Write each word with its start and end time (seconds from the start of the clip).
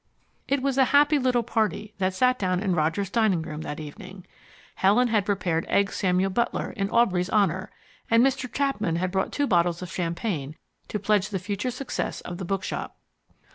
It 0.47 0.63
was 0.63 0.79
a 0.79 0.85
happy 0.97 1.19
little 1.19 1.43
party 1.43 1.93
that 1.99 2.15
sat 2.15 2.39
down 2.39 2.59
in 2.59 2.73
Roger's 2.73 3.11
dining 3.11 3.43
room 3.43 3.61
that 3.61 3.79
evening. 3.79 4.25
Helen 4.77 5.09
had 5.09 5.27
prepared 5.27 5.63
Eggs 5.69 5.95
Samuel 5.97 6.31
Butler 6.31 6.71
in 6.71 6.89
Aubrey's 6.89 7.29
honour, 7.29 7.69
and 8.09 8.25
Mr. 8.25 8.51
Chapman 8.51 8.95
had 8.95 9.11
brought 9.11 9.31
two 9.31 9.45
bottles 9.45 9.83
of 9.83 9.91
champagne 9.91 10.55
to 10.87 10.97
pledge 10.97 11.29
the 11.29 11.37
future 11.37 11.69
success 11.69 12.19
of 12.21 12.39
the 12.39 12.45
bookshop. 12.45 12.97